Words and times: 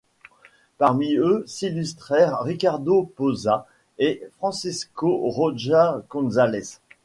Parmi 0.79 1.13
eux 1.13 1.43
s'illustrèrent 1.45 2.39
Ricardo 2.39 3.03
Pozas 3.15 3.67
et 3.99 4.27
Francisco 4.39 5.29
Rojas 5.29 6.01
Gonzalez. 6.09 6.79